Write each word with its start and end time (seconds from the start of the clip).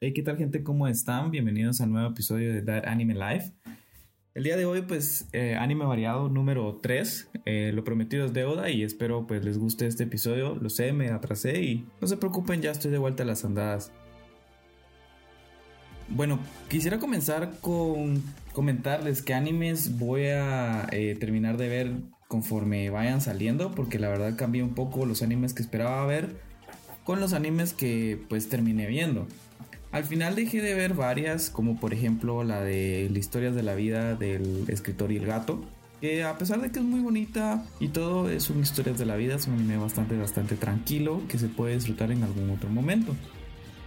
Hey, 0.00 0.12
¿qué 0.12 0.22
tal 0.22 0.36
gente? 0.36 0.62
¿Cómo 0.62 0.86
están? 0.86 1.32
Bienvenidos 1.32 1.80
al 1.80 1.90
nuevo 1.90 2.08
episodio 2.08 2.54
de 2.54 2.62
That 2.62 2.86
Anime 2.86 3.14
Life. 3.14 3.52
El 4.32 4.44
día 4.44 4.56
de 4.56 4.64
hoy, 4.64 4.82
pues, 4.82 5.26
eh, 5.32 5.56
anime 5.56 5.86
variado 5.86 6.28
número 6.28 6.78
3. 6.80 7.28
Eh, 7.46 7.72
lo 7.74 7.82
prometido 7.82 8.24
es 8.24 8.32
deuda 8.32 8.70
y 8.70 8.84
espero 8.84 9.26
pues 9.26 9.44
les 9.44 9.58
guste 9.58 9.88
este 9.88 10.04
episodio. 10.04 10.54
Lo 10.54 10.70
sé, 10.70 10.92
me 10.92 11.08
atrasé 11.08 11.64
y 11.64 11.84
no 12.00 12.06
se 12.06 12.16
preocupen, 12.16 12.62
ya 12.62 12.70
estoy 12.70 12.92
de 12.92 12.98
vuelta 12.98 13.24
a 13.24 13.26
las 13.26 13.44
andadas. 13.44 13.90
Bueno, 16.06 16.38
quisiera 16.68 17.00
comenzar 17.00 17.58
con 17.60 18.22
comentarles 18.52 19.20
qué 19.20 19.34
animes 19.34 19.98
voy 19.98 20.26
a 20.26 20.86
eh, 20.92 21.16
terminar 21.18 21.56
de 21.56 21.68
ver 21.68 21.92
conforme 22.28 22.88
vayan 22.90 23.20
saliendo, 23.20 23.72
porque 23.72 23.98
la 23.98 24.10
verdad 24.10 24.36
cambié 24.36 24.62
un 24.62 24.76
poco 24.76 25.06
los 25.06 25.22
animes 25.22 25.54
que 25.54 25.62
esperaba 25.62 26.06
ver 26.06 26.36
con 27.02 27.18
los 27.18 27.32
animes 27.32 27.72
que 27.72 28.22
pues 28.28 28.48
terminé 28.48 28.86
viendo. 28.86 29.26
Al 29.90 30.04
final 30.04 30.34
dejé 30.34 30.60
de 30.60 30.74
ver 30.74 30.94
varias, 30.94 31.50
como 31.50 31.80
por 31.80 31.94
ejemplo 31.94 32.44
la 32.44 32.60
de 32.60 33.10
historias 33.14 33.54
de 33.54 33.62
la 33.62 33.74
vida 33.74 34.14
del 34.14 34.64
escritor 34.68 35.12
y 35.12 35.16
el 35.16 35.26
gato, 35.26 35.64
que 36.00 36.24
a 36.24 36.36
pesar 36.38 36.60
de 36.60 36.70
que 36.70 36.78
es 36.78 36.84
muy 36.84 37.00
bonita 37.00 37.64
y 37.80 37.88
todo, 37.88 38.28
es 38.28 38.50
un 38.50 38.60
historias 38.60 38.98
de 38.98 39.06
la 39.06 39.16
vida, 39.16 39.36
es 39.36 39.46
un 39.46 39.54
anime 39.54 39.78
bastante, 39.78 40.16
bastante 40.16 40.56
tranquilo 40.56 41.22
que 41.28 41.38
se 41.38 41.48
puede 41.48 41.74
disfrutar 41.74 42.12
en 42.12 42.22
algún 42.22 42.50
otro 42.50 42.68
momento. 42.68 43.16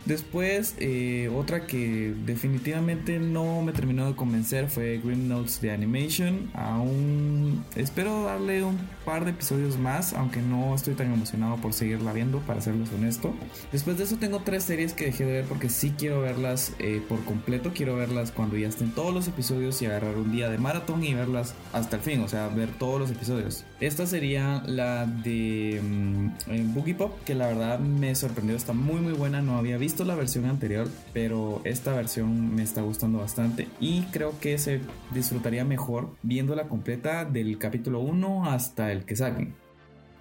Después, 0.05 0.75
eh, 0.79 1.29
otra 1.35 1.67
que 1.67 2.15
definitivamente 2.25 3.19
no 3.19 3.61
me 3.61 3.71
terminó 3.71 4.07
de 4.07 4.15
convencer 4.15 4.67
fue 4.67 4.99
Green 5.03 5.29
Notes 5.29 5.61
de 5.61 5.71
Animation. 5.71 6.49
Aún 6.55 7.63
espero 7.75 8.23
darle 8.23 8.63
un 8.63 8.79
par 9.05 9.25
de 9.25 9.31
episodios 9.31 9.77
más, 9.77 10.13
aunque 10.13 10.41
no 10.41 10.75
estoy 10.75 10.93
tan 10.93 11.11
emocionado 11.13 11.57
por 11.57 11.73
seguirla 11.73 12.13
viendo, 12.13 12.39
para 12.39 12.61
serles 12.61 12.91
honesto. 12.93 13.33
Después 13.71 13.97
de 13.97 14.03
eso 14.03 14.17
tengo 14.17 14.39
tres 14.39 14.63
series 14.63 14.93
que 14.93 15.05
dejé 15.05 15.25
de 15.25 15.31
ver 15.33 15.45
porque 15.45 15.69
sí 15.69 15.93
quiero 15.97 16.21
verlas 16.21 16.73
eh, 16.79 17.01
por 17.07 17.23
completo. 17.25 17.71
Quiero 17.73 17.95
verlas 17.95 18.31
cuando 18.31 18.57
ya 18.57 18.67
estén 18.67 18.91
todos 18.91 19.13
los 19.13 19.27
episodios 19.27 19.81
y 19.81 19.85
agarrar 19.85 20.17
un 20.17 20.31
día 20.31 20.49
de 20.49 20.57
maratón 20.57 21.03
y 21.03 21.13
verlas 21.13 21.53
hasta 21.73 21.97
el 21.97 22.01
fin, 22.01 22.21
o 22.21 22.27
sea, 22.27 22.47
ver 22.47 22.69
todos 22.77 22.99
los 22.99 23.11
episodios. 23.11 23.65
Esta 23.79 24.05
sería 24.05 24.63
la 24.65 25.05
de 25.05 25.79
um, 25.81 26.73
Boogie 26.73 26.95
Pop, 26.95 27.17
que 27.25 27.35
la 27.35 27.47
verdad 27.47 27.79
me 27.79 28.13
sorprendió, 28.15 28.55
está 28.55 28.73
muy 28.73 29.01
muy 29.01 29.13
buena, 29.13 29.41
no 29.41 29.57
había 29.57 29.77
visto 29.77 30.03
la 30.03 30.15
versión 30.15 30.45
anterior, 30.45 30.87
pero 31.13 31.61
esta 31.63 31.93
versión 31.93 32.55
me 32.55 32.63
está 32.63 32.81
gustando 32.81 33.19
bastante 33.19 33.67
y 33.79 34.01
creo 34.11 34.39
que 34.39 34.57
se 34.57 34.81
disfrutaría 35.13 35.65
mejor 35.65 36.09
viéndola 36.21 36.67
completa 36.67 37.25
del 37.25 37.57
capítulo 37.57 37.99
1 37.99 38.45
hasta 38.45 38.90
el 38.91 39.05
que 39.05 39.15
saquen. 39.15 39.53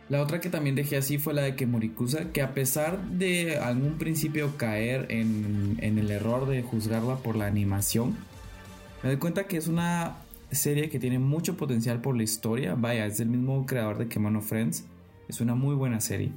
La 0.08 0.20
otra 0.20 0.40
que 0.40 0.50
también 0.50 0.74
dejé 0.74 0.96
así 0.96 1.18
fue 1.18 1.34
la 1.34 1.42
de 1.42 1.54
Kemurikusa, 1.54 2.32
que 2.32 2.42
a 2.42 2.52
pesar 2.52 3.00
de 3.10 3.58
algún 3.58 3.98
principio 3.98 4.56
caer 4.56 5.06
en, 5.08 5.78
en 5.80 5.98
el 5.98 6.10
error 6.10 6.48
de 6.48 6.62
juzgarla 6.62 7.16
por 7.16 7.36
la 7.36 7.46
animación, 7.46 8.16
me 9.02 9.10
doy 9.10 9.18
cuenta 9.18 9.44
que 9.44 9.56
es 9.56 9.68
una 9.68 10.16
serie 10.50 10.90
que 10.90 10.98
tiene 10.98 11.18
mucho 11.18 11.56
potencial 11.56 12.00
por 12.00 12.16
la 12.16 12.22
historia. 12.22 12.74
Vaya, 12.74 13.06
es 13.06 13.20
el 13.20 13.28
mismo 13.28 13.64
creador 13.66 13.98
de 13.98 14.08
Kemono 14.08 14.40
Friends. 14.42 14.84
Es 15.28 15.40
una 15.40 15.54
muy 15.54 15.74
buena 15.74 16.00
serie. 16.00 16.32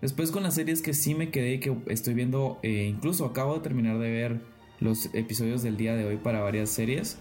Después 0.00 0.30
con 0.30 0.42
las 0.42 0.54
series 0.54 0.82
que 0.82 0.94
sí 0.94 1.14
me 1.14 1.30
quedé, 1.30 1.60
que 1.60 1.74
estoy 1.86 2.14
viendo, 2.14 2.58
eh, 2.62 2.86
incluso 2.88 3.24
acabo 3.24 3.54
de 3.54 3.60
terminar 3.60 3.98
de 3.98 4.10
ver 4.10 4.40
los 4.80 5.14
episodios 5.14 5.62
del 5.62 5.76
día 5.76 5.94
de 5.94 6.04
hoy 6.04 6.16
para 6.16 6.40
varias 6.40 6.70
series. 6.70 7.18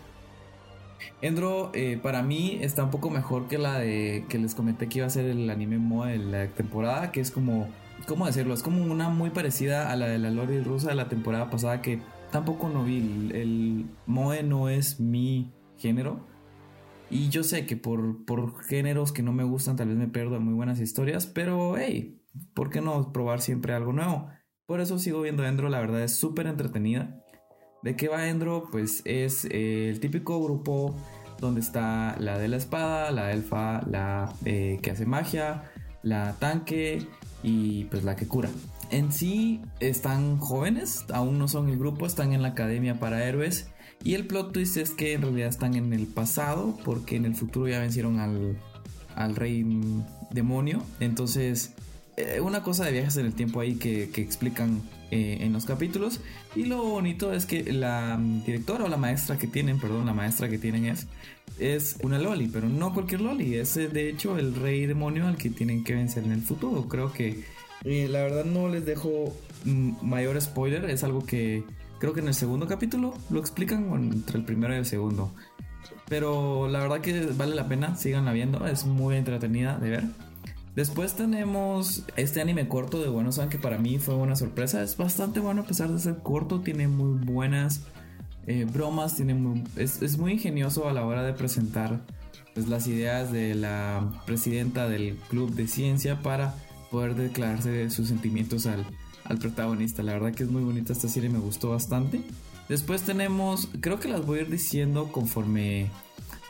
Endro 1.22 1.72
eh, 1.74 2.00
para 2.02 2.22
mí 2.24 2.60
está 2.62 2.84
un 2.84 2.92
poco 2.92 3.10
mejor 3.10 3.48
que 3.48 3.58
la 3.58 3.80
de 3.80 4.26
que 4.30 4.38
les 4.38 4.56
comenté 4.56 4.88
que 4.88 5.00
iba 5.00 5.08
a 5.08 5.10
ser 5.10 5.26
el 5.26 5.50
anime 5.50 5.78
MOE 5.78 6.12
de 6.12 6.18
la 6.18 6.48
temporada, 6.48 7.12
que 7.12 7.22
es 7.22 7.32
como, 7.32 7.68
¿cómo 8.08 8.26
decirlo? 8.26 8.54
Es 8.54 8.64
como 8.64 8.84
una 8.84 9.10
muy 9.10 9.30
parecida 9.30 9.92
a 9.92 9.96
la 9.96 10.08
de 10.08 10.20
la 10.20 10.32
Lori 10.32 10.62
rusa 10.62 10.90
de 10.90 10.96
la 10.96 11.10
temporada 11.10 11.50
pasada 11.50 11.82
que 11.82 12.00
tampoco 12.32 12.70
no 12.70 12.84
vi. 12.84 12.98
El, 12.98 13.32
el 13.36 13.86
MOE 14.06 14.44
no 14.44 14.70
es 14.70 15.00
mi 15.00 15.52
género. 15.78 16.32
Y 17.10 17.28
yo 17.28 17.44
sé 17.44 17.66
que 17.66 17.76
por, 17.76 18.24
por 18.24 18.64
géneros 18.64 19.12
que 19.12 19.22
no 19.22 19.34
me 19.34 19.44
gustan 19.44 19.76
tal 19.76 19.90
vez 19.90 19.98
me 19.98 20.08
pierdo 20.08 20.40
muy 20.40 20.54
buenas 20.54 20.80
historias, 20.80 21.28
pero 21.28 21.78
hey, 21.78 22.22
¿por 22.54 22.70
qué 22.70 22.80
no 22.80 23.12
probar 23.12 23.42
siempre 23.42 23.74
algo 23.74 23.92
nuevo? 23.92 24.30
Por 24.66 24.80
eso 24.80 24.98
sigo 24.98 25.22
viendo 25.22 25.46
Endro, 25.46 25.68
la 25.68 25.82
verdad 25.82 26.04
es 26.04 26.16
súper 26.16 26.48
entretenida. 26.48 27.22
¿De 27.82 27.96
qué 27.96 28.08
va 28.08 28.28
Endro? 28.28 28.68
Pues 28.72 29.02
es 29.06 29.46
eh, 29.46 29.90
el 29.90 30.00
típico 30.00 30.42
grupo 30.44 30.96
donde 31.40 31.62
está 31.62 32.16
la 32.20 32.38
de 32.38 32.48
la 32.48 32.58
espada, 32.58 33.10
la 33.12 33.32
elfa, 33.32 33.82
la 33.88 34.32
eh, 34.46 34.80
que 34.84 34.92
hace 34.92 35.08
magia, 35.08 35.64
la 36.04 36.34
tanque 36.34 37.08
y 37.42 37.86
pues 37.86 38.04
la 38.04 38.16
que 38.16 38.28
cura. 38.28 38.50
En 38.92 39.12
sí 39.12 39.62
están 39.80 40.38
jóvenes, 40.38 41.06
aún 41.12 41.40
no 41.40 41.48
son 41.48 41.70
el 41.70 41.80
grupo, 41.80 42.06
están 42.06 42.34
en 42.34 42.44
la 42.44 42.50
academia 42.50 43.00
para 43.00 43.26
héroes. 43.26 43.70
Y 44.04 44.14
el 44.14 44.28
plot 44.28 44.54
twist 44.54 44.78
es 44.78 44.92
que 44.92 45.14
en 45.14 45.24
realidad 45.24 45.50
están 45.50 45.76
en 45.76 45.94
el 45.94 46.06
pasado, 46.08 46.78
porque 46.86 47.16
en 47.16 47.26
el 47.26 47.36
futuro 47.36 47.68
ya 47.68 47.80
vencieron 47.80 48.20
al, 48.20 48.60
al 49.16 49.36
rey 49.36 49.66
demonio. 50.32 50.84
Entonces 51.00 51.74
una 52.42 52.64
cosa 52.64 52.86
de 52.86 52.92
viajes 52.92 53.18
en 53.18 53.26
el 53.26 53.34
tiempo 53.34 53.60
ahí 53.60 53.76
que, 53.76 54.04
explican 54.04 54.82
eh, 55.12 55.40
en 55.42 55.54
los 55.54 55.66
capítulos. 55.66 56.20
Y 56.56 56.66
lo 56.66 56.84
bonito 56.84 57.34
es 57.34 57.46
que 57.46 57.72
la 57.72 58.18
mm, 58.18 58.46
directora 58.46 58.86
o 58.86 58.88
la 58.88 58.98
maestra 58.98 59.38
que 59.38 59.48
tienen, 59.48 59.80
perdón, 59.80 60.06
la 60.06 60.14
maestra 60.14 60.50
que 60.50 60.58
tienen 60.58 60.86
es, 60.86 61.08
es 61.60 61.98
una 62.04 62.20
Loli, 62.20 62.48
pero 62.48 62.70
no 62.70 62.94
cualquier 62.94 63.22
Loli, 63.22 63.56
es 63.56 63.78
eh, 63.78 63.88
de 63.88 64.10
hecho 64.10 64.38
el 64.38 64.56
rey 64.56 64.86
demonio 64.86 65.28
al 65.28 65.38
que 65.38 65.50
tienen 65.50 65.84
que 65.84 65.94
vencer 65.94 66.24
en 66.24 66.32
el 66.32 66.42
futuro. 66.42 66.88
Creo 66.88 67.12
que 67.12 67.44
la 67.84 68.22
verdad 68.22 68.46
no 68.46 68.68
les 68.68 68.86
dejo 68.86 69.36
mm, 69.66 69.94
mayor 70.02 70.40
spoiler, 70.42 70.90
es 70.90 71.04
algo 71.04 71.26
que 71.26 71.64
creo 72.00 72.14
que 72.14 72.20
en 72.20 72.28
el 72.28 72.34
segundo 72.34 72.68
capítulo 72.68 73.14
lo 73.30 73.40
explican 73.40 73.92
entre 73.94 74.38
el 74.38 74.46
primero 74.46 74.74
y 74.74 74.78
el 74.78 74.86
segundo. 74.86 75.32
Pero 76.10 76.68
la 76.68 76.80
verdad 76.80 77.00
que 77.00 77.28
vale 77.38 77.56
la 77.56 77.68
pena, 77.68 77.96
síganla 77.96 78.34
viendo, 78.34 78.68
es 78.68 78.86
muy 78.86 79.16
entretenida 79.16 79.78
de 79.78 79.90
ver. 79.90 80.04
Después 80.76 81.14
tenemos 81.14 82.04
este 82.16 82.40
anime 82.40 82.70
corto 82.70 83.02
de 83.02 83.10
Buenos 83.10 83.40
Aires 83.40 83.52
que 83.52 83.62
para 83.62 83.78
mí 83.78 84.00
fue 84.00 84.16
una 84.16 84.38
sorpresa. 84.38 84.82
Es 84.82 84.96
bastante 84.96 85.42
bueno 85.42 85.62
a 85.62 85.66
pesar 85.66 85.90
de 85.92 86.00
ser 86.00 86.20
corto, 86.20 86.62
tiene 86.62 86.88
muy 86.88 87.20
buenas 87.26 87.82
eh, 88.48 88.66
bromas, 88.72 89.16
tiene 89.16 89.64
es, 89.76 90.18
muy 90.18 90.34
ingenioso 90.34 90.88
a 90.88 90.94
la 90.94 91.06
hora 91.06 91.24
de 91.24 91.34
presentar 91.34 92.00
pues, 92.54 92.70
las 92.70 92.88
ideas 92.88 93.34
de 93.34 93.54
la 93.54 94.10
presidenta 94.26 94.88
del 94.88 95.18
club 95.30 95.54
de 95.54 95.68
ciencia 95.68 96.22
para 96.22 96.56
poder 96.90 97.16
declararse 97.16 97.90
sus 97.90 98.08
sentimientos 98.08 98.66
al, 98.66 98.86
al 99.26 99.40
protagonista. 99.40 100.04
La 100.04 100.14
verdad 100.14 100.34
que 100.34 100.44
es 100.44 100.50
muy 100.50 100.64
bonita 100.64 100.94
esta 100.94 101.10
serie, 101.10 101.30
me 101.30 101.40
gustó 101.40 101.72
bastante. 101.72 102.22
Después 102.70 103.02
tenemos, 103.02 103.68
creo 103.82 104.00
que 104.00 104.08
las 104.08 104.26
voy 104.26 104.40
a 104.40 104.42
ir 104.44 104.50
diciendo 104.50 105.12
conforme 105.12 105.92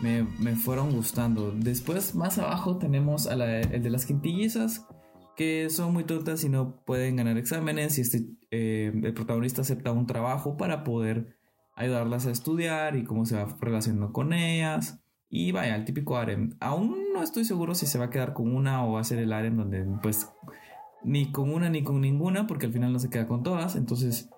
me, 0.01 0.56
fueron 0.56 0.91
gustando. 0.91 1.51
Después, 1.51 2.16
más 2.16 2.38
abajo, 2.38 2.78
tenemos 2.78 3.28
a 3.28 3.35
la, 3.35 3.59
el 3.59 3.84
de 3.84 3.89
las 3.89 4.06
quintillizas, 4.06 4.85
que 5.35 5.69
son 5.69 5.94
muy 5.94 6.03
tontas 6.03 6.44
y 6.44 6.50
no 6.50 6.84
pueden 6.85 7.16
ganar 7.16 7.38
exámenes. 7.38 7.97
Y 7.97 8.01
este, 8.01 8.25
eh, 8.50 8.91
el 8.94 9.13
protagonista 9.13 9.61
acepta 9.61 9.91
un 9.91 10.07
trabajo 10.07 10.57
para 10.57 10.84
poder 10.84 11.38
ayudarlas 11.75 12.28
a 12.28 12.31
estudiar 12.31 12.95
y 12.95 13.03
cómo 13.03 13.25
se 13.25 13.35
va 13.35 13.57
relacionando 13.59 14.11
con 14.11 14.34
ellas. 14.34 15.03
Y 15.29 15.51
vaya, 15.51 15.75
el 15.75 15.85
típico 15.85 16.17
harem. 16.17 16.57
Aún 16.59 17.13
no 17.13 17.23
estoy 17.23 17.45
seguro 17.45 17.75
si 17.75 17.85
se 17.85 17.97
va 17.97 18.06
a 18.06 18.09
quedar 18.09 18.34
con 18.34 18.53
una 18.53 18.85
o 18.85 18.94
va 18.94 19.01
a 19.01 19.06
ser 19.06 19.19
el 19.19 19.31
harem 19.31 19.56
donde, 19.56 19.85
pues, 20.01 20.29
ni 21.03 21.31
con 21.31 21.51
una 21.51 21.69
ni 21.69 21.84
con 21.84 22.01
ninguna, 22.01 22.47
porque 22.47 22.66
al 22.66 22.73
final 22.73 22.91
no 22.91 23.00
se 23.00 23.09
queda 23.09 23.28
con 23.28 23.44
todas. 23.44 23.75
Entonces, 23.75 24.29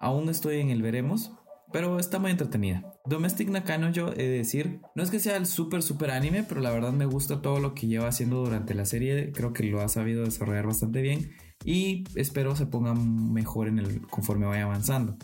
aún 0.00 0.28
estoy 0.28 0.60
en 0.60 0.70
el 0.70 0.82
veremos 0.82 1.32
pero 1.74 1.98
está 1.98 2.20
muy 2.20 2.30
entretenida. 2.30 2.84
Domestic 3.04 3.50
Nakano, 3.50 3.90
yo 3.90 4.12
he 4.12 4.22
de 4.22 4.38
decir, 4.38 4.80
no 4.94 5.02
es 5.02 5.10
que 5.10 5.18
sea 5.18 5.36
el 5.36 5.44
súper, 5.44 5.82
súper 5.82 6.12
anime, 6.12 6.44
pero 6.44 6.60
la 6.60 6.70
verdad 6.70 6.92
me 6.92 7.04
gusta 7.04 7.42
todo 7.42 7.58
lo 7.58 7.74
que 7.74 7.88
lleva 7.88 8.06
haciendo 8.06 8.44
durante 8.44 8.74
la 8.74 8.84
serie. 8.84 9.32
Creo 9.32 9.52
que 9.52 9.64
lo 9.64 9.80
ha 9.80 9.88
sabido 9.88 10.24
desarrollar 10.24 10.68
bastante 10.68 11.02
bien 11.02 11.32
y 11.64 12.04
espero 12.14 12.54
se 12.54 12.66
ponga 12.66 12.94
mejor 12.94 13.66
en 13.66 13.80
el 13.80 14.06
conforme 14.06 14.46
vaya 14.46 14.62
avanzando. 14.62 15.16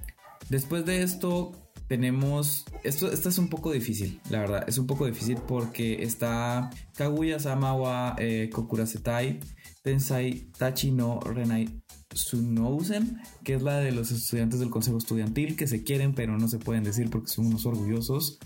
Después 0.48 0.84
de 0.86 1.04
esto, 1.04 1.52
tenemos. 1.90 2.66
Esto, 2.84 3.10
esto 3.10 3.28
es 3.28 3.38
un 3.38 3.48
poco 3.48 3.72
difícil, 3.72 4.20
la 4.30 4.38
verdad. 4.38 4.64
Es 4.68 4.78
un 4.78 4.86
poco 4.86 5.06
difícil 5.06 5.38
porque 5.48 6.04
está 6.04 6.70
Kaguya 6.94 7.40
Samawa 7.40 8.14
eh, 8.16 8.48
Kokurasetai, 8.52 9.40
Tensai 9.82 10.52
Tachi 10.56 10.92
no 10.92 11.18
Renai 11.18 11.68
Sunousen, 12.14 13.20
que 13.42 13.54
es 13.54 13.62
la 13.62 13.78
de 13.78 13.90
los 13.90 14.12
estudiantes 14.12 14.60
del 14.60 14.70
consejo 14.70 14.98
estudiantil 14.98 15.56
que 15.56 15.66
se 15.66 15.82
quieren 15.82 16.14
pero 16.14 16.38
no 16.38 16.46
se 16.46 16.60
pueden 16.60 16.84
decir 16.84 17.10
porque 17.10 17.26
son 17.26 17.46
unos 17.46 17.66
orgullosos. 17.66 18.38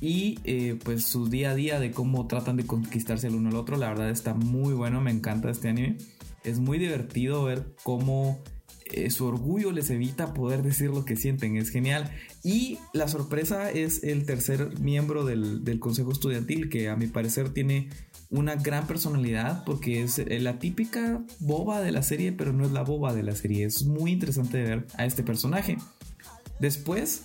Y 0.00 0.40
eh, 0.42 0.76
pues 0.82 1.04
su 1.04 1.28
día 1.28 1.52
a 1.52 1.54
día 1.54 1.78
de 1.78 1.92
cómo 1.92 2.26
tratan 2.26 2.56
de 2.56 2.66
conquistarse 2.66 3.28
el 3.28 3.36
uno 3.36 3.50
al 3.50 3.56
otro, 3.56 3.76
la 3.76 3.90
verdad 3.90 4.10
está 4.10 4.34
muy 4.34 4.74
bueno, 4.74 5.00
me 5.00 5.12
encanta 5.12 5.50
este 5.50 5.68
anime. 5.68 5.98
Es 6.42 6.58
muy 6.58 6.78
divertido 6.78 7.44
ver 7.44 7.76
cómo 7.84 8.42
eh, 8.92 9.10
su 9.10 9.26
orgullo 9.26 9.72
les 9.72 9.90
evita 9.90 10.34
poder 10.34 10.62
decir 10.62 10.90
lo 10.90 11.04
que 11.04 11.16
sienten, 11.16 11.56
es 11.56 11.70
genial. 11.70 12.10
Y 12.42 12.78
la 12.92 13.08
sorpresa 13.08 13.70
es 13.70 14.02
el 14.04 14.24
tercer 14.24 14.78
miembro 14.80 15.24
del, 15.24 15.64
del 15.64 15.80
Consejo 15.80 16.12
Estudiantil, 16.12 16.68
que 16.68 16.88
a 16.88 16.96
mi 16.96 17.06
parecer 17.06 17.50
tiene 17.50 17.88
una 18.30 18.54
gran 18.54 18.86
personalidad 18.86 19.64
porque 19.64 20.02
es 20.02 20.22
la 20.40 20.58
típica 20.58 21.22
boba 21.40 21.80
de 21.80 21.92
la 21.92 22.02
serie, 22.02 22.32
pero 22.32 22.52
no 22.52 22.64
es 22.64 22.72
la 22.72 22.82
boba 22.82 23.14
de 23.14 23.22
la 23.22 23.34
serie. 23.34 23.64
Es 23.64 23.84
muy 23.84 24.12
interesante 24.12 24.62
ver 24.62 24.86
a 24.96 25.04
este 25.04 25.22
personaje. 25.22 25.78
Después, 26.60 27.22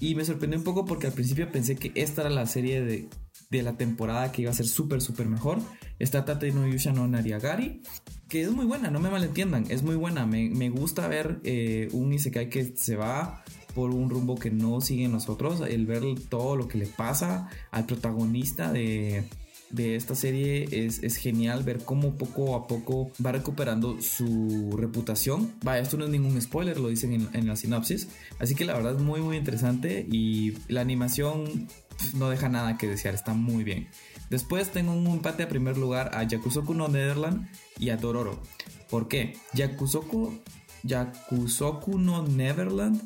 y 0.00 0.14
me 0.14 0.24
sorprendió 0.24 0.58
un 0.58 0.64
poco 0.64 0.84
porque 0.84 1.06
al 1.06 1.12
principio 1.12 1.50
pensé 1.50 1.76
que 1.76 1.92
esta 1.94 2.22
era 2.22 2.30
la 2.30 2.46
serie 2.46 2.82
de, 2.82 3.08
de 3.50 3.62
la 3.62 3.76
temporada 3.76 4.32
que 4.32 4.42
iba 4.42 4.50
a 4.50 4.54
ser 4.54 4.66
súper, 4.66 5.00
súper 5.00 5.26
mejor. 5.26 5.58
Está 5.98 6.24
Tate 6.24 6.52
no 6.52 6.66
Yusha 6.66 6.92
no 6.92 7.06
Nariagari, 7.08 7.82
que 8.28 8.42
es 8.42 8.50
muy 8.50 8.66
buena, 8.66 8.90
no 8.90 9.00
me 9.00 9.10
malentiendan, 9.10 9.66
es 9.68 9.82
muy 9.82 9.96
buena. 9.96 10.26
Me, 10.26 10.50
me 10.50 10.68
gusta 10.68 11.08
ver 11.08 11.40
eh, 11.44 11.88
un 11.92 12.12
Isekai 12.12 12.50
que 12.50 12.76
se 12.76 12.96
va 12.96 13.42
por 13.74 13.90
un 13.90 14.08
rumbo 14.08 14.36
que 14.36 14.50
no 14.50 14.80
sigue 14.80 15.06
nosotros, 15.08 15.60
el 15.68 15.86
ver 15.86 16.02
todo 16.28 16.56
lo 16.56 16.66
que 16.66 16.78
le 16.78 16.86
pasa 16.86 17.48
al 17.70 17.84
protagonista 17.84 18.72
de 18.72 19.24
de 19.70 19.96
esta 19.96 20.14
serie 20.14 20.66
es, 20.70 21.16
genial 21.16 21.64
ver 21.64 21.84
cómo 21.84 22.16
poco 22.16 22.54
a 22.54 22.66
poco 22.66 23.10
va 23.24 23.32
recuperando 23.32 24.00
su 24.00 24.74
reputación. 24.76 25.52
Vaya, 25.62 25.82
esto 25.82 25.96
no 25.96 26.04
es 26.04 26.10
ningún 26.10 26.40
spoiler, 26.40 26.78
lo 26.78 26.88
dicen 26.88 27.28
en, 27.32 27.46
la 27.46 27.56
sinopsis. 27.56 28.08
Así 28.38 28.54
que 28.54 28.64
la 28.64 28.74
verdad 28.74 28.96
es 28.96 29.02
muy 29.02 29.20
muy 29.20 29.36
interesante 29.36 30.06
y 30.10 30.54
la 30.68 30.80
animación 30.80 31.68
no 32.14 32.30
deja 32.30 32.48
nada 32.48 32.76
que 32.76 32.88
desear, 32.88 33.14
está 33.14 33.34
muy 33.34 33.64
bien. 33.64 33.88
Después 34.30 34.70
tengo 34.70 34.92
un 34.92 35.06
empate 35.06 35.44
a 35.44 35.48
primer 35.48 35.78
lugar 35.78 36.10
a 36.14 36.22
Yakusoku 36.24 36.74
no 36.74 36.88
Netherland 36.88 37.48
y 37.78 37.90
a 37.90 37.96
Dororo. 37.96 38.42
¿Por 38.90 39.08
qué? 39.08 39.36
Yakusoku, 39.54 40.38
Yakusoku 40.82 41.98
no 41.98 42.26
Neverland 42.26 43.00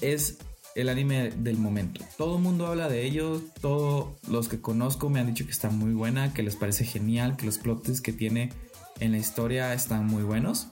es 0.00 0.38
el 0.74 0.90
anime 0.90 1.30
del 1.30 1.56
momento. 1.56 2.04
Todo 2.18 2.36
el 2.36 2.42
mundo 2.42 2.66
habla 2.66 2.88
de 2.88 3.04
ellos, 3.04 3.42
todos 3.60 4.14
los 4.28 4.48
que 4.48 4.60
conozco 4.60 5.08
me 5.08 5.20
han 5.20 5.26
dicho 5.26 5.46
que 5.46 5.50
está 5.50 5.70
muy 5.70 5.92
buena, 5.92 6.34
que 6.34 6.42
les 6.42 6.54
parece 6.54 6.84
genial, 6.84 7.36
que 7.36 7.46
los 7.46 7.58
plots 7.58 8.02
que 8.02 8.12
tiene 8.12 8.52
en 9.00 9.12
la 9.12 9.18
historia 9.18 9.72
están 9.72 10.06
muy 10.06 10.22
buenos. 10.22 10.68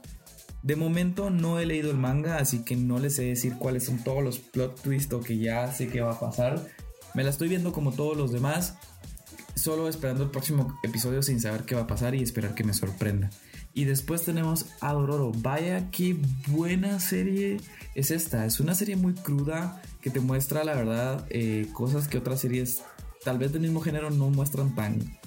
De 0.62 0.76
momento 0.76 1.31
no 1.31 1.58
he 1.58 1.67
leído 1.67 1.90
el 1.90 1.96
manga, 1.96 2.38
así 2.38 2.64
que 2.64 2.76
no 2.76 2.99
les 2.99 3.17
sé 3.17 3.25
decir 3.25 3.56
cuáles 3.58 3.84
son 3.84 3.99
todos 4.02 4.22
los 4.22 4.38
plot 4.38 4.81
twists 4.81 5.12
o 5.12 5.20
que 5.20 5.38
ya 5.38 5.70
sé 5.72 5.88
que 5.88 6.00
va 6.00 6.12
a 6.12 6.20
pasar. 6.20 6.67
Me 7.14 7.22
la 7.22 7.31
estoy 7.31 7.49
viendo 7.49 7.72
como 7.72 7.93
todos 7.93 8.16
los 8.16 8.32
demás, 8.32 8.75
solo 9.55 9.88
esperando 9.88 10.25
el 10.25 10.31
próximo 10.31 10.78
episodio 10.82 11.22
sin 11.22 11.40
saber 11.40 11.62
qué 11.62 11.75
va 11.75 11.82
a 11.82 11.87
pasar 11.87 12.14
y 12.14 12.22
esperar 12.22 12.55
que 12.55 12.64
me 12.64 12.75
sorprenda. 12.75 13.31
Y 13.72 13.84
después 13.84 14.22
tenemos 14.22 14.66
a 14.81 14.93
Dororo. 14.93 15.32
Vaya, 15.32 15.90
qué 15.90 16.16
buena 16.49 17.00
serie 17.00 17.61
es 17.94 18.11
esta. 18.11 18.46
Es 18.46 18.61
una 18.61 18.75
serie 18.75 18.96
muy 18.96 19.14
cruda 19.14 19.81
que 20.00 20.11
te 20.11 20.20
muestra, 20.20 20.64
la 20.64 20.75
verdad, 20.75 21.26
eh, 21.31 21.69
cosas 21.72 22.06
que 22.06 22.19
otras 22.19 22.40
series, 22.40 22.82
tal 23.25 23.38
vez 23.38 23.52
del 23.52 23.62
mismo 23.62 23.81
género, 23.81 24.10
no 24.10 24.31
muestran 24.31 24.75
tan, 24.75 25.19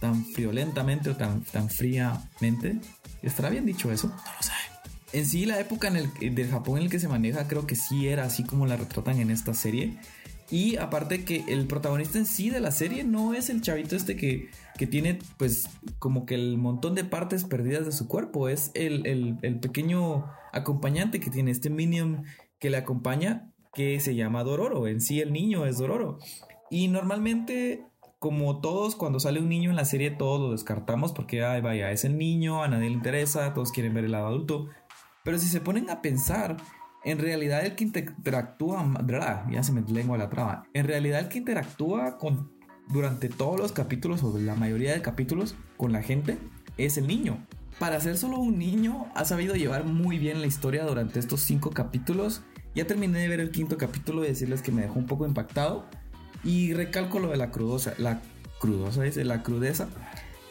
tan 0.00 0.24
friolentamente 0.26 1.10
o 1.10 1.16
tan, 1.16 1.42
tan 1.42 1.70
fríamente. 1.70 2.80
¿Estará 3.22 3.48
bien 3.50 3.64
dicho 3.64 3.90
eso? 3.90 4.08
No 4.08 4.14
lo 4.14 4.42
sé. 4.42 4.52
En 5.12 5.24
sí, 5.24 5.46
la 5.46 5.58
época 5.60 5.90
del 5.90 6.50
Japón 6.50 6.78
en 6.78 6.84
el 6.84 6.90
que 6.90 6.98
se 6.98 7.08
maneja, 7.08 7.48
creo 7.48 7.66
que 7.66 7.76
sí 7.76 8.08
era 8.08 8.24
así 8.24 8.44
como 8.44 8.66
la 8.66 8.76
retratan 8.76 9.20
en 9.20 9.30
esta 9.30 9.54
serie. 9.54 9.98
Y 10.50 10.76
aparte 10.76 11.24
que 11.24 11.44
el 11.48 11.66
protagonista 11.66 12.18
en 12.18 12.26
sí 12.26 12.50
de 12.50 12.60
la 12.60 12.70
serie 12.70 13.02
no 13.02 13.34
es 13.34 13.50
el 13.50 13.62
chavito 13.62 13.96
este 13.96 14.16
que, 14.16 14.48
que 14.78 14.86
tiene 14.86 15.18
pues 15.38 15.68
como 15.98 16.24
que 16.24 16.36
el 16.36 16.56
montón 16.56 16.94
de 16.94 17.04
partes 17.04 17.44
perdidas 17.44 17.84
de 17.84 17.92
su 17.92 18.06
cuerpo, 18.06 18.48
es 18.48 18.70
el, 18.74 19.38
pequeño 19.60 20.26
acompañante 20.52 21.18
que 21.18 21.30
tiene 21.30 21.50
este 21.50 21.70
minion 21.70 22.24
que 22.60 22.70
le 22.70 22.76
acompaña 22.76 23.50
que 23.74 23.98
se 24.00 24.14
llama 24.14 24.44
Dororo, 24.44 24.86
en 24.86 25.00
sí 25.00 25.20
el 25.20 25.32
niño 25.32 25.66
es 25.66 25.78
Dororo. 25.78 26.18
Y 26.70 26.88
normalmente 26.88 27.84
como 28.18 28.60
todos 28.60 28.96
cuando 28.96 29.20
sale 29.20 29.40
un 29.40 29.48
niño 29.48 29.70
en 29.70 29.76
la 29.76 29.84
serie 29.84 30.10
todos 30.10 30.40
lo 30.40 30.52
descartamos 30.52 31.12
porque 31.12 31.44
ay 31.44 31.60
vaya, 31.60 31.90
es 31.90 32.04
el 32.04 32.16
niño, 32.16 32.62
a 32.62 32.68
nadie 32.68 32.88
le 32.88 32.94
interesa, 32.94 33.52
todos 33.52 33.72
quieren 33.72 33.94
ver 33.94 34.04
el 34.04 34.12
lado 34.12 34.28
adulto. 34.28 34.68
Pero 35.24 35.38
si 35.38 35.48
se 35.48 35.60
ponen 35.60 35.90
a 35.90 36.02
pensar, 36.02 36.56
en 37.06 37.20
realidad 37.20 37.64
el 37.64 37.76
que 37.76 37.84
interactúa, 37.84 38.84
ya 39.48 39.62
se 39.62 39.70
me 39.70 39.80
lengua 39.82 40.18
la 40.18 40.28
traba, 40.28 40.64
en 40.74 40.86
realidad 40.88 41.20
el 41.20 41.28
que 41.28 41.38
interactúa 41.38 42.18
con, 42.18 42.50
durante 42.88 43.28
todos 43.28 43.60
los 43.60 43.70
capítulos 43.70 44.24
o 44.24 44.36
la 44.38 44.56
mayoría 44.56 44.92
de 44.92 45.02
capítulos 45.02 45.54
con 45.76 45.92
la 45.92 46.02
gente 46.02 46.36
es 46.76 46.98
el 46.98 47.06
niño. 47.06 47.38
Para 47.78 48.00
ser 48.00 48.16
solo 48.16 48.38
un 48.38 48.58
niño, 48.58 49.06
ha 49.14 49.24
sabido 49.24 49.54
llevar 49.54 49.84
muy 49.84 50.18
bien 50.18 50.40
la 50.40 50.48
historia 50.48 50.84
durante 50.84 51.20
estos 51.20 51.42
cinco 51.42 51.70
capítulos. 51.70 52.42
Ya 52.74 52.86
terminé 52.88 53.20
de 53.20 53.28
ver 53.28 53.38
el 53.38 53.52
quinto 53.52 53.76
capítulo 53.78 54.24
y 54.24 54.28
decirles 54.28 54.60
que 54.60 54.72
me 54.72 54.82
dejó 54.82 54.98
un 54.98 55.06
poco 55.06 55.26
impactado. 55.26 55.86
Y 56.42 56.72
recalco 56.72 57.20
lo 57.20 57.28
de 57.28 57.36
la 57.36 57.50
crudosa, 57.50 57.94
la 57.98 58.20
crudosa, 58.58 59.02
dice, 59.02 59.24
la 59.24 59.42
crudeza 59.42 59.88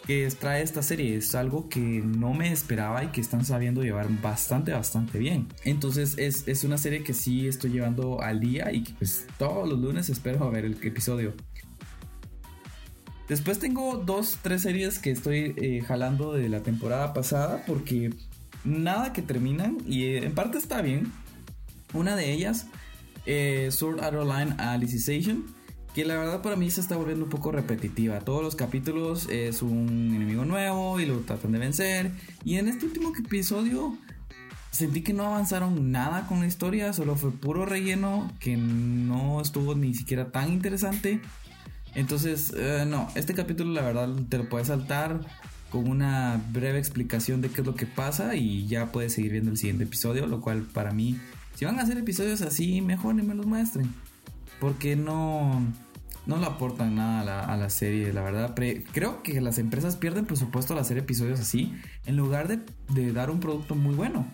que 0.06 0.30
trae 0.40 0.62
esta 0.62 0.82
serie. 0.82 1.18
Es 1.18 1.34
algo 1.36 1.68
que 1.70 1.80
no 1.80 2.34
me 2.34 2.52
esperaba 2.52 3.04
y 3.04 3.08
que 3.08 3.22
están 3.22 3.46
sabiendo 3.46 3.82
llevar 3.82 4.08
bastante, 4.22 4.72
bastante 4.72 5.18
bien. 5.18 5.48
Entonces 5.64 6.16
es, 6.18 6.48
es 6.48 6.64
una 6.64 6.78
serie 6.78 7.04
que 7.04 7.14
sí 7.14 7.48
estoy 7.48 7.72
llevando 7.72 8.22
al 8.22 8.40
día 8.40 8.72
y 8.72 8.84
que 8.84 8.94
pues 8.94 9.28
todos 9.38 9.68
los 9.68 9.80
lunes 9.80 10.10
espero 10.10 10.50
ver 10.52 10.66
el 10.66 10.78
episodio. 10.84 11.34
Después 13.28 13.58
tengo 13.58 13.98
dos, 13.98 14.38
tres 14.44 14.62
series 14.62 15.00
que 15.00 15.10
estoy 15.10 15.56
eh, 15.58 15.82
jalando 15.82 16.34
de 16.34 16.48
la 16.48 16.62
temporada 16.62 17.12
pasada 17.14 17.64
porque 17.66 18.12
nada 18.64 19.14
que 19.14 19.24
terminan 19.24 19.78
y 19.88 20.04
eh, 20.04 20.26
en 20.26 20.36
parte 20.36 20.60
está 20.60 20.82
bien. 20.84 21.12
Una 21.94 22.16
de 22.16 22.32
ellas, 22.32 22.68
eh, 23.26 23.70
Sword 23.72 24.02
Art 24.02 24.16
Online 24.16 24.54
Alicization 24.60 25.55
que 25.96 26.04
la 26.04 26.18
verdad 26.18 26.42
para 26.42 26.58
mí 26.58 26.70
se 26.70 26.82
está 26.82 26.98
volviendo 26.98 27.24
un 27.24 27.30
poco 27.30 27.54
repetitiva. 27.54 28.20
Todos 28.20 28.44
los 28.44 28.58
capítulos 28.58 29.30
es 29.30 29.62
un 29.62 30.12
enemigo 30.14 30.44
nuevo 30.44 31.00
y 31.00 31.06
lo 31.06 31.20
tratan 31.20 31.54
de 31.54 31.60
vencer. 31.60 32.12
Y 32.44 32.58
en 32.58 32.68
este 32.68 32.86
último 32.86 33.14
episodio 33.18 33.98
sentí 34.72 35.04
que 35.04 35.14
no 35.14 35.24
avanzaron 35.24 35.94
nada 35.94 36.28
con 36.28 36.42
la 36.42 36.48
historia, 36.48 36.92
solo 36.92 37.16
fue 37.16 37.32
puro 37.32 37.66
relleno 37.66 38.30
que 38.42 38.58
no 38.58 39.40
estuvo 39.40 39.74
ni 39.74 39.94
siquiera 39.94 40.34
tan 40.34 40.52
interesante. 40.52 41.22
Entonces, 41.94 42.54
eh, 42.58 42.84
no, 42.86 43.08
este 43.16 43.34
capítulo 43.34 43.72
la 43.72 43.82
verdad 43.82 44.10
te 44.28 44.38
lo 44.38 44.50
puedes 44.50 44.68
saltar 44.68 45.22
con 45.70 45.88
una 45.90 46.42
breve 46.52 46.78
explicación 46.78 47.40
de 47.40 47.48
qué 47.48 47.62
es 47.62 47.68
lo 47.68 47.76
que 47.76 47.86
pasa 47.86 48.36
y 48.36 48.68
ya 48.68 48.92
puedes 48.92 49.14
seguir 49.14 49.32
viendo 49.32 49.52
el 49.52 49.58
siguiente 49.58 49.86
episodio, 49.86 50.28
lo 50.28 50.42
cual 50.42 50.64
para 50.64 50.92
mí, 50.92 51.18
si 51.56 51.64
van 51.64 51.80
a 51.80 51.84
hacer 51.84 51.98
episodios 51.98 52.42
así, 52.42 52.82
mejor 52.82 53.16
ni 53.16 53.22
me 53.22 53.34
los 53.34 53.46
muestren. 53.46 53.94
Porque 54.60 54.98
no 54.98 55.62
no 56.26 56.38
le 56.38 56.46
aportan 56.46 56.96
nada 56.96 57.46
a 57.46 57.58
la, 57.58 57.70
serie, 57.70 58.12
la 58.12 58.22
verdad. 58.22 58.56
creo 58.92 59.22
que 59.22 59.40
las 59.42 59.58
empresas 59.60 59.96
pierden 59.96 60.26
presupuesto 60.26 60.74
al 60.74 60.80
hacer 60.80 60.98
episodios 60.98 61.40
así 61.40 61.74
en 62.06 62.18
lugar 62.18 62.48
de, 62.48 63.12
dar 63.14 63.30
un 63.30 63.40
producto 63.40 63.76
muy 63.76 63.96
bueno. 63.96 64.26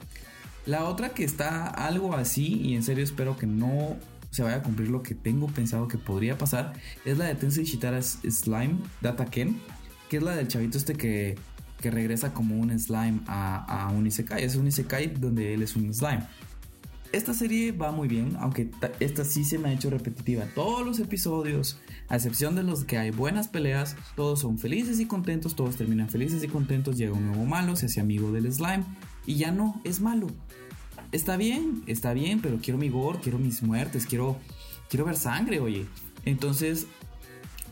La 0.66 0.86
otra 0.86 1.10
que 1.10 1.24
está 1.24 1.68
algo 1.68 2.16
así, 2.16 2.62
y 2.62 2.76
en 2.76 2.84
serio 2.84 3.04
espero 3.04 3.38
que 3.38 3.48
no 3.48 3.98
se 4.30 4.44
vaya 4.44 4.57
a 4.57 4.64
cumplir 4.64 4.90
lo 4.90 5.04
que 5.04 5.16
tengo 5.16 5.48
pensado 5.48 5.88
que 5.88 5.98
podría 5.98 6.38
pasar, 6.38 6.74
es 7.04 7.18
la 7.18 7.26
de 7.26 7.36
Tensei 7.36 7.66
Shitara's 7.66 8.19
Slime 8.30 8.78
Data 9.02 9.26
Ken, 9.26 9.60
que 10.10 10.18
es 10.18 10.24
la 10.24 10.36
del 10.36 10.48
chavito 10.48 10.78
este 10.78 10.94
que, 10.94 11.38
que 11.81 11.92
regresa 11.92 12.33
como 12.33 12.57
un 12.57 12.78
slime 12.80 13.21
a, 13.28 13.88
a 13.88 13.90
un 13.90 14.06
Isekai. 14.07 14.44
Es 14.44 14.56
un 14.56 14.68
Isekai 14.68 15.07
donde 15.07 15.54
él 15.54 15.64
es 15.64 15.76
un 15.76 15.94
slime. 15.94 16.24
Esta 17.11 17.33
serie 17.33 17.73
va 17.73 17.91
muy 17.91 18.07
bien, 18.07 18.37
aunque 18.39 18.71
esta 19.01 19.25
sí 19.25 19.44
se 19.44 19.57
me 19.57 19.69
ha 19.69 19.73
hecho 19.73 19.89
repetitiva. 19.89 20.45
Todos 20.56 20.85
los 20.85 20.99
episodios, 20.99 21.77
a 22.07 22.15
excepción 22.15 22.56
de 22.56 22.63
los 22.63 22.85
que 22.85 22.97
hay 22.97 23.11
buenas 23.11 23.49
peleas, 23.49 23.97
todos 24.15 24.39
son 24.39 24.57
felices 24.57 24.97
y 25.01 25.06
contentos, 25.07 25.57
todos 25.57 25.75
terminan 25.75 26.07
felices 26.07 26.41
y 26.41 26.47
contentos, 26.47 26.97
llega 26.97 27.11
un 27.11 27.27
nuevo 27.27 27.45
malo, 27.45 27.75
se 27.75 27.87
hace 27.87 27.99
amigo 27.99 28.31
del 28.31 28.51
slime 28.51 28.85
y 29.25 29.35
ya 29.35 29.51
no 29.51 29.81
es 29.83 29.99
malo. 29.99 30.27
Está 31.11 31.35
bien, 31.35 31.83
está 31.85 32.13
bien, 32.13 32.39
pero 32.39 32.59
quiero 32.61 32.77
mi 32.77 32.87
gore, 32.87 33.19
quiero 33.21 33.39
mis 33.39 33.61
muertes, 33.61 34.06
quiero, 34.06 34.37
quiero 34.89 35.03
ver 35.03 35.18
sangre, 35.18 35.59
oye. 35.59 35.87
Entonces, 36.23 36.87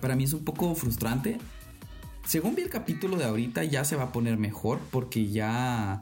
para 0.02 0.18
mí 0.18 0.26
es 0.26 0.34
un 0.34 0.44
poco 0.44 0.76
frustrante. 0.76 1.38
Según 2.26 2.56
vi 2.56 2.64
el 2.64 2.70
capítulo 2.70 3.16
de 3.16 3.24
ahorita, 3.24 3.64
ya 3.64 3.86
se 3.86 3.96
va 3.96 4.04
a 4.04 4.12
poner 4.12 4.38
mejor 4.38 4.80
porque 4.92 5.30
ya 5.30 6.02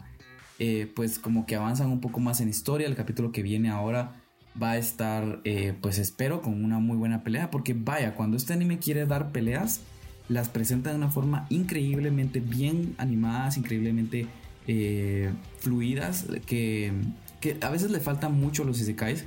eh, 0.60 0.92
pues 0.96 1.20
como 1.20 1.46
que 1.46 1.56
avanzan 1.56 1.90
un 1.92 2.02
poco 2.02 2.20
más 2.20 2.42
en 2.42 2.50
historia. 2.50 2.88
El 2.88 2.96
capítulo 2.96 3.32
que 3.32 3.44
viene 3.44 3.70
ahora 3.70 4.22
va 4.62 4.72
a 4.72 4.78
estar, 4.78 5.40
eh, 5.44 5.74
pues 5.82 6.00
espero, 6.00 6.42
con 6.42 6.64
una 6.64 6.80
muy 6.80 6.98
buena 6.98 7.24
pelea. 7.24 7.52
Porque 7.52 7.74
vaya, 7.74 8.16
cuando 8.16 8.38
este 8.38 8.54
anime 8.54 8.80
quiere 8.80 9.06
dar 9.06 9.32
peleas, 9.32 9.82
las 10.30 10.50
presenta 10.50 10.90
de 10.90 10.98
una 10.98 11.10
forma 11.10 11.46
increíblemente 11.50 12.40
bien 12.40 12.96
animadas, 12.98 13.58
increíblemente 13.58 14.28
eh, 14.68 15.32
fluidas, 15.60 16.28
que, 16.46 16.92
que, 17.40 17.58
a 17.62 17.70
veces 17.70 17.92
le 17.92 18.00
faltan 18.00 18.34
mucho 18.40 18.64
los 18.64 18.82
isekais. 18.82 19.26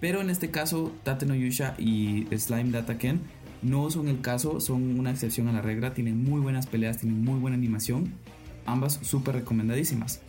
Pero 0.00 0.22
en 0.22 0.30
este 0.30 0.50
caso, 0.50 0.92
Tate 1.02 1.26
no 1.26 1.34
Yusha 1.34 1.74
y 1.78 2.26
Slime 2.34 2.70
Data 2.70 2.96
Ken 2.96 3.20
no 3.62 3.90
son 3.90 4.08
el 4.08 4.22
caso, 4.22 4.60
son 4.60 4.98
una 4.98 5.10
excepción 5.10 5.48
a 5.48 5.52
la 5.52 5.60
regla. 5.60 5.92
Tienen 5.92 6.24
muy 6.24 6.40
buenas 6.40 6.66
peleas, 6.66 6.96
tienen 6.96 7.22
muy 7.22 7.38
buena 7.38 7.56
animación. 7.56 8.14
Ambas 8.64 8.98
súper 9.02 9.34
recomendadísimas. 9.34 10.22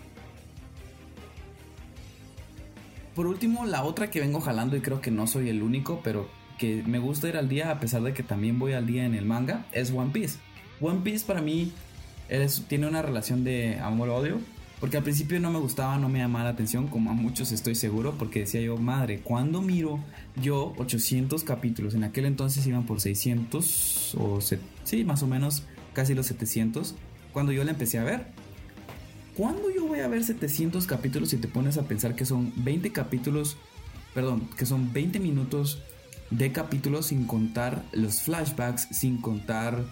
Por 3.22 3.28
último, 3.28 3.68
la 3.68 3.84
otra 3.84 4.10
que 4.10 4.20
vengo 4.20 4.42
jalando 4.42 4.76
y 4.76 4.82
creo 4.82 5.00
que 5.00 5.12
no 5.12 5.28
soy 5.28 5.48
el 5.50 5.62
único, 5.62 6.02
pero 6.04 6.28
que 6.58 6.82
me 6.88 6.98
gusta 6.98 7.30
ir 7.30 7.38
al 7.38 7.50
día 7.50 7.70
a 7.70 7.80
pesar 7.80 8.02
de 8.02 8.16
que 8.16 8.24
también 8.24 8.58
voy 8.58 8.74
al 8.74 8.88
día 8.88 9.06
en 9.06 9.14
el 9.14 9.26
manga, 9.26 9.68
es 9.74 9.92
One 9.92 10.10
Piece. 10.12 10.40
One 10.80 11.02
Piece 11.04 11.24
para 11.28 11.40
mí 11.40 11.72
tiene 12.68 12.88
una 12.88 13.04
relación 13.04 13.44
de 13.44 13.78
amor-odio. 13.78 14.40
Porque 14.80 14.98
al 14.98 15.04
principio 15.04 15.40
no 15.40 15.52
me 15.52 15.60
gustaba, 15.60 16.00
no 16.00 16.10
me 16.10 16.18
llamaba 16.18 16.46
la 16.46 16.50
atención, 16.50 16.88
como 16.88 17.12
a 17.12 17.14
muchos 17.14 17.52
estoy 17.52 17.76
seguro, 17.76 18.16
porque 18.18 18.40
decía 18.40 18.60
yo, 18.62 18.76
madre, 18.78 19.20
cuando 19.20 19.62
miro 19.62 20.00
yo 20.42 20.74
800 20.80 21.44
capítulos? 21.44 21.94
En 21.94 22.04
aquel 22.04 22.26
entonces 22.26 22.66
iban 22.66 22.88
por 22.88 23.02
600 23.02 24.16
o 24.16 24.40
sí, 24.42 25.04
más 25.06 25.22
o 25.22 25.28
menos 25.28 25.62
casi 25.94 26.16
los 26.16 26.26
700, 26.26 26.96
cuando 27.34 27.52
yo 27.52 27.64
la 27.64 27.70
empecé 27.70 28.00
a 28.00 28.04
ver. 28.04 28.26
¿Cuándo 29.38 29.70
ver 30.08 30.24
700 30.24 30.86
capítulos 30.86 31.30
si 31.30 31.38
te 31.38 31.48
pones 31.48 31.78
a 31.78 31.84
pensar 31.84 32.16
que 32.16 32.26
son 32.26 32.54
20 32.58 32.92
capítulos, 32.92 33.58
perdón, 34.14 34.48
que 34.58 34.66
son 34.66 34.94
20 34.94 35.20
minutos 35.20 35.82
de 36.30 36.52
capítulos 36.52 37.08
sin 37.08 37.26
contar 37.26 37.84
los 37.92 38.22
flashbacks, 38.22 38.88
sin 38.92 39.18
contar 39.18 39.84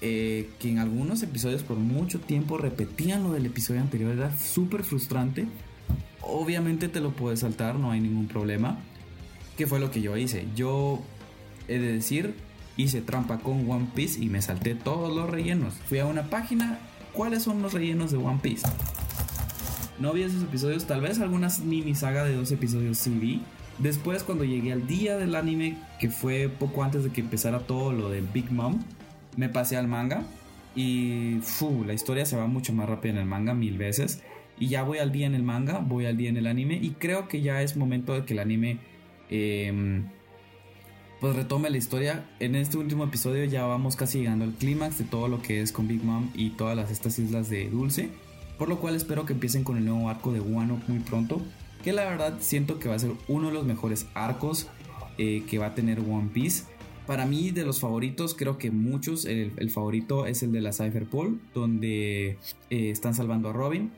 eh, 0.00 0.50
que 0.58 0.70
en 0.70 0.78
algunos 0.78 1.22
episodios 1.22 1.62
por 1.62 1.76
mucho 1.78 2.20
tiempo 2.20 2.58
repetían 2.58 3.22
lo 3.22 3.32
del 3.32 3.46
episodio 3.46 3.80
anterior, 3.80 4.12
era 4.12 4.36
súper 4.38 4.84
frustrante. 4.84 5.46
Obviamente 6.20 6.88
te 6.88 7.00
lo 7.00 7.12
puedes 7.12 7.40
saltar, 7.40 7.76
no 7.76 7.90
hay 7.90 8.00
ningún 8.00 8.28
problema. 8.28 8.78
¿Qué 9.56 9.66
fue 9.66 9.80
lo 9.80 9.90
que 9.90 10.00
yo 10.00 10.16
hice? 10.16 10.46
Yo 10.54 11.00
he 11.68 11.78
de 11.78 11.92
decir, 11.92 12.34
hice 12.76 13.00
trampa 13.00 13.38
con 13.38 13.70
One 13.70 13.88
Piece 13.94 14.22
y 14.22 14.28
me 14.28 14.42
salté 14.42 14.74
todos 14.74 15.14
los 15.14 15.30
rellenos. 15.30 15.74
Fui 15.88 15.98
a 15.98 16.06
una 16.06 16.28
página, 16.30 16.78
¿cuáles 17.12 17.42
son 17.42 17.62
los 17.62 17.72
rellenos 17.72 18.10
de 18.10 18.18
One 18.18 18.40
Piece? 18.42 18.66
No 19.98 20.12
vi 20.12 20.22
esos 20.22 20.42
episodios, 20.42 20.86
tal 20.86 21.00
vez 21.00 21.20
algunas 21.20 21.60
mini 21.60 21.94
saga 21.94 22.24
de 22.24 22.34
dos 22.34 22.50
episodios 22.50 22.98
sí 22.98 23.10
vi. 23.10 23.42
Después 23.78 24.22
cuando 24.22 24.44
llegué 24.44 24.72
al 24.72 24.86
día 24.86 25.16
del 25.16 25.34
anime, 25.34 25.76
que 26.00 26.10
fue 26.10 26.48
poco 26.48 26.84
antes 26.84 27.04
de 27.04 27.10
que 27.10 27.20
empezara 27.20 27.60
todo 27.60 27.92
lo 27.92 28.08
de 28.08 28.20
Big 28.20 28.50
Mom, 28.52 28.80
me 29.36 29.48
pasé 29.48 29.76
al 29.76 29.88
manga 29.88 30.24
y 30.76 31.40
la 31.86 31.92
historia 31.92 32.26
se 32.26 32.36
va 32.36 32.46
mucho 32.46 32.72
más 32.72 32.88
rápido 32.88 33.14
en 33.14 33.20
el 33.20 33.26
manga 33.26 33.54
mil 33.54 33.78
veces. 33.78 34.22
Y 34.58 34.68
ya 34.68 34.84
voy 34.84 34.98
al 34.98 35.10
día 35.10 35.26
en 35.26 35.34
el 35.34 35.42
manga, 35.42 35.78
voy 35.78 36.06
al 36.06 36.16
día 36.16 36.28
en 36.28 36.36
el 36.36 36.46
anime 36.46 36.78
y 36.80 36.90
creo 36.90 37.26
que 37.26 37.40
ya 37.40 37.62
es 37.62 37.76
momento 37.76 38.14
de 38.14 38.24
que 38.24 38.34
el 38.34 38.38
anime 38.38 38.78
em, 39.28 40.04
pues 41.20 41.34
retome 41.34 41.70
la 41.70 41.76
historia. 41.76 42.24
En 42.38 42.54
este 42.54 42.76
último 42.78 43.04
episodio 43.04 43.44
ya 43.44 43.64
vamos 43.64 43.96
casi 43.96 44.18
llegando 44.18 44.44
al 44.44 44.52
clímax 44.52 44.98
de 44.98 45.04
todo 45.04 45.26
lo 45.26 45.42
que 45.42 45.60
es 45.60 45.72
con 45.72 45.88
Big 45.88 46.04
Mom 46.04 46.30
y 46.34 46.50
todas 46.50 46.76
las, 46.76 46.90
estas 46.92 47.18
islas 47.18 47.48
de 47.48 47.68
Dulce. 47.68 48.10
Por 48.58 48.68
lo 48.68 48.78
cual 48.78 48.94
espero 48.94 49.26
que 49.26 49.32
empiecen 49.32 49.64
con 49.64 49.76
el 49.76 49.84
nuevo 49.84 50.08
arco 50.08 50.32
de 50.32 50.40
Wano 50.40 50.80
muy 50.86 51.00
pronto. 51.00 51.42
Que 51.82 51.92
la 51.92 52.04
verdad 52.04 52.38
siento 52.40 52.78
que 52.78 52.88
va 52.88 52.94
a 52.94 52.98
ser 52.98 53.12
uno 53.28 53.48
de 53.48 53.54
los 53.54 53.64
mejores 53.64 54.06
arcos 54.14 54.68
eh, 55.18 55.44
que 55.48 55.58
va 55.58 55.66
a 55.66 55.74
tener 55.74 56.00
One 56.00 56.30
Piece. 56.32 56.64
Para 57.06 57.26
mí, 57.26 57.50
de 57.50 57.64
los 57.64 57.80
favoritos, 57.80 58.34
creo 58.34 58.56
que 58.56 58.70
muchos, 58.70 59.26
el, 59.26 59.70
favorito 59.70 60.26
es 60.26 60.42
el 60.42 60.52
de 60.52 60.62
la 60.62 60.72
Cypherpole, 60.72 61.34
donde 61.52 62.38
eh, 62.70 62.90
están 62.90 63.14
salvando 63.14 63.50
a 63.50 63.52
Robin. 63.52 63.90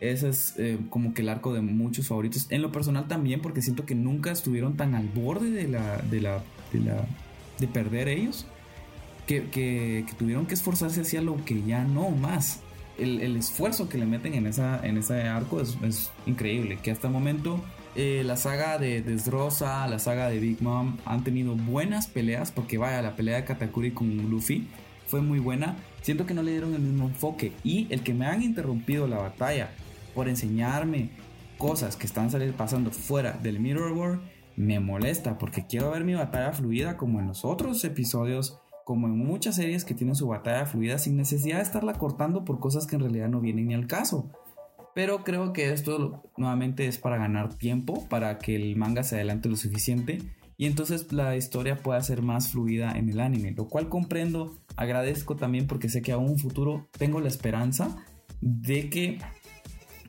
Ese 0.00 0.28
es 0.28 0.54
eh, 0.58 0.78
como 0.88 1.14
que 1.14 1.22
el 1.22 1.28
arco 1.28 1.52
de 1.52 1.60
muchos 1.60 2.08
favoritos. 2.08 2.46
En 2.50 2.62
lo 2.62 2.72
personal 2.72 3.08
también, 3.08 3.40
porque 3.40 3.62
siento 3.62 3.84
que 3.84 3.94
nunca 3.94 4.30
estuvieron 4.30 4.76
tan 4.76 4.94
al 4.94 5.08
borde 5.08 5.50
de 5.50 5.68
la. 5.68 5.98
de 5.98 6.20
la. 6.20 6.42
de, 6.72 6.80
la, 6.80 7.06
de 7.58 7.68
perder 7.68 8.08
ellos. 8.08 8.46
Que, 9.26 10.04
tuvieron 10.18 10.46
que 10.46 10.54
esforzarse 10.54 11.00
hacia 11.00 11.22
lo 11.22 11.42
que 11.44 11.62
ya 11.62 11.84
no 11.84 12.10
más. 12.10 12.60
El, 12.98 13.36
esfuerzo 13.36 13.88
que 13.88 13.98
le 13.98 14.06
meten 14.06 14.34
en, 14.34 14.46
esa, 14.46 14.84
en 14.86 14.98
ese 14.98 15.22
arco 15.22 15.60
es, 15.60 16.10
increíble. 16.26 16.78
Que 16.82 16.90
hasta 16.90 17.08
el 17.08 17.12
momento 17.12 17.60
eh, 17.96 18.22
la 18.24 18.36
saga 18.36 18.78
de 18.78 19.02
Desdrosa, 19.02 19.86
la 19.88 19.98
saga 19.98 20.28
de 20.28 20.38
Big 20.38 20.62
Mom 20.62 20.98
han 21.04 21.24
tenido 21.24 21.54
buenas 21.54 22.06
peleas, 22.06 22.52
porque 22.52 22.78
vaya, 22.78 23.02
la 23.02 23.16
pelea 23.16 23.36
de 23.36 23.44
Katakuri 23.44 23.92
con 23.92 24.30
Luffy 24.30 24.68
fue 25.06 25.20
muy 25.20 25.38
buena. 25.38 25.76
Siento 26.02 26.26
que 26.26 26.34
no 26.34 26.42
le 26.42 26.52
dieron 26.52 26.74
el 26.74 26.80
mismo 26.80 27.06
enfoque 27.06 27.52
y 27.64 27.86
el 27.90 28.02
que 28.02 28.14
me 28.14 28.26
han 28.26 28.42
interrumpido 28.42 29.06
la 29.06 29.18
batalla 29.18 29.70
por 30.14 30.28
enseñarme 30.28 31.10
cosas 31.58 31.96
que 31.96 32.06
están 32.06 32.28
pasando 32.56 32.90
fuera 32.90 33.32
del 33.32 33.60
Mirror 33.60 33.92
World 33.92 34.20
me 34.56 34.80
molesta 34.80 35.38
porque 35.38 35.66
quiero 35.66 35.90
ver 35.90 36.04
mi 36.04 36.14
batalla 36.14 36.52
fluida 36.52 36.96
como 36.96 37.20
en 37.20 37.28
los 37.28 37.44
otros 37.44 37.84
episodios, 37.84 38.58
como 38.84 39.06
en 39.06 39.16
muchas 39.16 39.56
series 39.56 39.84
que 39.84 39.94
tienen 39.94 40.16
su 40.16 40.28
batalla 40.28 40.66
fluida 40.66 40.98
sin 40.98 41.16
necesidad 41.16 41.58
de 41.58 41.62
estarla 41.62 41.94
cortando 41.94 42.44
por 42.44 42.60
cosas 42.60 42.86
que 42.86 42.96
en 42.96 43.02
realidad 43.02 43.28
no 43.28 43.40
vienen 43.40 43.68
ni 43.68 43.74
al 43.74 43.86
caso. 43.86 44.30
Pero 44.94 45.24
creo 45.24 45.52
que 45.52 45.72
esto 45.72 46.22
nuevamente 46.36 46.86
es 46.86 46.98
para 46.98 47.16
ganar 47.16 47.54
tiempo, 47.54 48.06
para 48.08 48.38
que 48.38 48.54
el 48.54 48.76
manga 48.76 49.02
se 49.02 49.16
adelante 49.16 49.48
lo 49.48 49.56
suficiente 49.56 50.20
y 50.62 50.66
entonces 50.66 51.12
la 51.12 51.36
historia 51.36 51.76
pueda 51.76 52.00
ser 52.02 52.22
más 52.22 52.52
fluida 52.52 52.92
en 52.92 53.08
el 53.08 53.20
anime, 53.20 53.52
lo 53.52 53.68
cual 53.68 53.88
comprendo, 53.88 54.60
agradezco 54.76 55.34
también 55.34 55.66
porque 55.66 55.88
sé 55.88 56.02
que 56.02 56.12
a 56.12 56.18
un 56.18 56.38
futuro 56.38 56.88
tengo 56.98 57.20
la 57.20 57.28
esperanza 57.28 58.04
de 58.40 58.88
que 58.90 59.18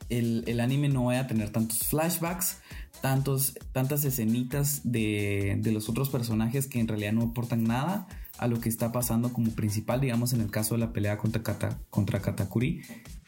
el, 0.09 0.59
anime 0.59 0.89
no 0.89 1.05
vaya 1.05 1.21
a 1.21 1.27
tener 1.27 1.49
tantos 1.49 1.79
flashbacks, 1.87 2.59
tantos, 3.01 3.55
tantas 3.71 4.05
escenitas 4.05 4.81
de, 4.83 5.57
de 5.59 5.71
los 5.71 5.89
otros 5.89 6.09
personajes 6.09 6.67
que 6.67 6.79
en 6.79 6.87
realidad 6.87 7.13
no 7.13 7.23
aportan 7.23 7.63
nada 7.63 8.07
a 8.43 8.47
lo 8.47 8.59
que 8.59 8.67
está 8.67 8.91
pasando 8.91 9.31
como 9.31 9.51
principal, 9.51 10.01
digamos 10.01 10.33
en 10.33 10.41
el 10.41 10.51
caso 10.51 10.75
de 10.75 10.81
la 10.81 10.91
pelea 10.91 11.17
contra, 11.17 11.41
contra 11.89 12.21
Katakuri. 12.21 12.81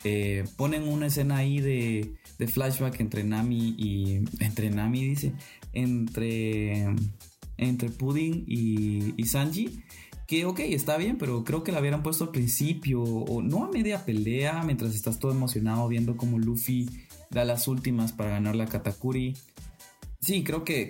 Eh, 0.03 0.43
ponen 0.57 0.83
una 0.83 1.07
escena 1.07 1.37
ahí 1.37 1.61
de, 1.61 2.17
flashback 2.47 2.99
entre 2.99 3.23
Nami 3.23 3.75
y... 3.77 4.25
Entre 4.41 4.69
Nami 4.69 5.07
dice, 5.07 5.31
entre... 5.71 6.93
Entre 7.57 7.89
Pudding 7.89 8.43
y, 8.45 9.13
y 9.15 9.25
Sanji. 9.27 9.79
Que 10.27 10.43
ok, 10.43 10.59
está 10.59 10.97
bien, 10.97 11.17
pero 11.17 11.45
creo 11.45 11.63
que 11.63 11.71
la 11.71 11.79
hubieran 11.79 12.03
puesto 12.03 12.25
al 12.25 12.31
principio 12.31 13.01
o 13.01 13.41
no 13.41 13.63
a 13.63 13.71
media 13.71 14.03
pelea 14.03 14.63
mientras 14.65 14.93
estás 14.95 15.17
todo 15.17 15.31
emocionado 15.31 15.87
viendo 15.87 16.17
como 16.17 16.39
Luffy 16.39 16.89
da 17.29 17.45
las 17.45 17.69
últimas 17.69 18.11
para 18.11 18.31
ganar 18.31 18.57
la 18.57 18.65
Katakuri. 18.65 19.37
Sí, 20.25 20.43
creo 20.43 20.63
que, 20.63 20.89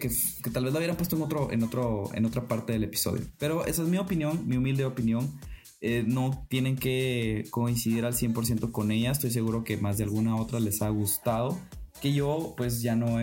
tal 0.54 0.63
vez 0.63 0.72
lo 0.72 0.80
hubieran 0.80 0.96
puesto 0.96 1.18
en, 1.18 1.22
otro, 1.22 1.51
en, 1.51 1.62
otro, 1.62 2.10
en 2.13 2.25
otra 2.25 2.48
parte 2.48 2.72
del 2.72 2.86
episodio. 2.86 3.22
Pero 3.38 3.65
esa 3.65 3.82
es 3.82 3.89
mi 3.89 3.98
opinión, 3.98 4.48
mi 4.48 4.56
humilde 4.56 4.86
opinión. 4.86 5.38
Eh, 5.82 6.06
no 6.08 6.46
tienen 6.48 6.77
que 6.77 7.44
coincidir 7.50 8.06
al 8.06 8.13
100% 8.13 8.72
con 8.72 8.92
ella. 8.92 9.12
Estoy 9.12 9.32
seguro 9.32 9.65
que 9.65 9.75
más 9.75 9.98
de 9.98 10.06
alguna 10.06 10.38
otra 10.38 10.62
les 10.62 10.82
ha 10.82 10.88
gustado. 10.88 11.60
Que 12.01 12.13
yo 12.13 12.54
pues 12.56 12.82
ya 12.82 12.96
no, 12.96 13.18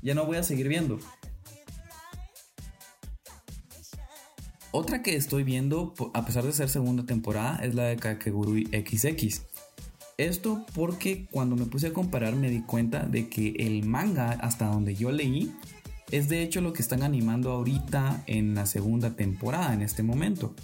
ya 0.00 0.14
no 0.14 0.26
voy 0.26 0.36
a 0.36 0.44
seguir 0.44 0.68
viendo. 0.68 1.00
Otra 4.70 5.02
que 5.02 5.16
estoy 5.16 5.42
viendo, 5.42 5.92
a 6.14 6.24
pesar 6.24 6.44
de 6.44 6.52
ser 6.52 6.68
segunda 6.68 7.04
temporada, 7.04 7.58
es 7.64 7.74
la 7.74 7.84
de 7.84 7.96
Kakegurui 7.96 8.66
XX. 8.66 9.42
Esto 10.18 10.64
porque 10.74 11.26
cuando 11.30 11.56
me 11.56 11.66
puse 11.66 11.88
a 11.88 11.92
comparar 11.92 12.36
me 12.36 12.48
di 12.48 12.62
cuenta 12.62 13.04
de 13.04 13.28
que 13.28 13.50
el 13.58 13.84
manga, 13.84 14.30
hasta 14.30 14.66
donde 14.66 14.94
yo 14.94 15.12
leí, 15.12 15.52
es 16.10 16.30
de 16.30 16.42
hecho 16.42 16.62
lo 16.62 16.72
que 16.72 16.80
están 16.80 17.02
animando 17.02 17.52
ahorita 17.52 18.24
en 18.26 18.54
la 18.54 18.64
segunda 18.64 19.14
temporada, 19.14 19.74
en 19.74 19.82
este 19.82 20.02
momento. 20.02 20.54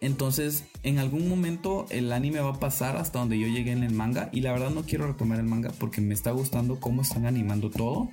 Entonces, 0.00 0.64
en 0.82 0.98
algún 0.98 1.28
momento 1.28 1.86
el 1.90 2.12
anime 2.12 2.40
va 2.40 2.50
a 2.50 2.58
pasar 2.60 2.96
hasta 2.96 3.20
donde 3.20 3.38
yo 3.38 3.46
llegué 3.46 3.70
en 3.70 3.84
el 3.84 3.94
manga 3.94 4.30
y 4.32 4.40
la 4.40 4.50
verdad 4.50 4.70
no 4.70 4.82
quiero 4.82 5.06
retomar 5.06 5.38
el 5.38 5.46
manga 5.46 5.70
porque 5.78 6.00
me 6.00 6.12
está 6.12 6.32
gustando 6.32 6.80
cómo 6.80 7.02
están 7.02 7.24
animando 7.24 7.70
todo. 7.70 8.10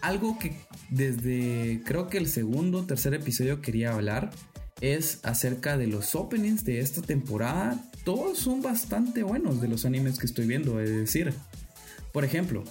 Algo 0.00 0.38
que 0.38 0.56
desde 0.90 1.82
creo 1.84 2.08
que 2.08 2.18
el 2.18 2.28
segundo 2.28 2.78
o 2.78 2.84
tercer 2.84 3.14
episodio 3.14 3.60
quería 3.60 3.92
hablar 3.92 4.30
es 4.82 5.20
acerca 5.22 5.78
de 5.78 5.86
los 5.86 6.14
openings 6.14 6.64
de 6.64 6.80
esta 6.80 7.00
temporada. 7.00 7.82
Todos 8.04 8.38
son 8.38 8.60
bastante 8.60 9.22
buenos 9.22 9.62
de 9.62 9.68
los 9.68 9.86
animes 9.86 10.18
que 10.18 10.26
estoy 10.26 10.46
viendo, 10.46 10.80
es 10.80 10.90
decir, 10.90 11.32
por 12.12 12.24
ejemplo, 12.24 12.64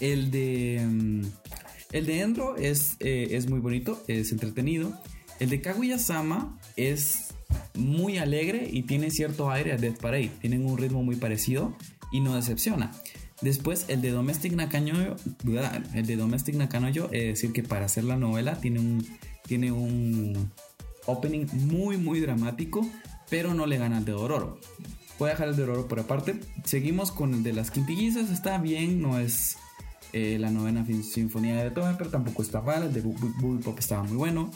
el 0.00 0.30
de 0.30 0.84
mm, 0.84 1.22
el 1.94 2.06
de 2.06 2.22
Endro 2.22 2.56
es, 2.56 2.96
eh, 2.98 3.28
es 3.30 3.48
muy 3.48 3.60
bonito, 3.60 4.02
es 4.08 4.32
entretenido. 4.32 4.92
El 5.38 5.48
de 5.48 5.60
Kaguya-sama 5.60 6.58
es 6.76 7.28
muy 7.74 8.18
alegre 8.18 8.68
y 8.68 8.82
tiene 8.82 9.12
cierto 9.12 9.48
aire 9.52 9.72
a 9.72 9.76
Death 9.76 10.00
Parade. 10.00 10.32
Tienen 10.40 10.66
un 10.66 10.76
ritmo 10.76 11.04
muy 11.04 11.14
parecido 11.14 11.76
y 12.10 12.20
no 12.20 12.34
decepciona. 12.34 12.90
Después, 13.42 13.84
el 13.86 14.02
de 14.02 14.10
Domestic 14.10 14.54
Nakanoyo, 14.54 15.14
el 15.94 16.06
de 16.06 16.16
Domestic 16.16 16.56
Nakanoyo, 16.56 17.04
es 17.12 17.26
decir, 17.26 17.52
que 17.52 17.62
para 17.62 17.86
hacer 17.86 18.02
la 18.02 18.16
novela 18.16 18.60
tiene 18.60 18.80
un, 18.80 19.06
tiene 19.46 19.70
un, 19.70 20.50
opening 21.06 21.46
muy 21.66 21.96
muy 21.96 22.20
dramático, 22.20 22.86
pero 23.30 23.54
no 23.54 23.66
le 23.66 23.78
gana 23.78 23.98
al 23.98 24.04
de 24.04 24.12
Dororo. 24.12 24.58
Voy 25.18 25.28
a 25.28 25.32
dejar 25.32 25.48
el 25.48 25.56
de 25.56 25.62
Dororo 25.66 25.88
por 25.88 26.00
aparte. 26.00 26.40
Seguimos 26.64 27.12
con 27.12 27.34
el 27.34 27.42
de 27.42 27.52
las 27.52 27.70
quintillizas, 27.70 28.30
está 28.30 28.58
bien, 28.58 29.00
no 29.00 29.18
es 29.18 29.56
eh, 30.12 30.38
la 30.38 30.50
novena 30.50 30.86
sinfonía 30.86 31.56
de 31.56 31.64
Beethoven, 31.64 31.96
pero 31.96 32.10
tampoco 32.10 32.42
está 32.42 32.60
mal. 32.60 32.84
El 32.84 32.92
de 32.92 33.00
Booby 33.00 33.62
Pop 33.62 33.78
estaba 33.78 34.02
muy 34.02 34.16
bueno. 34.16 34.50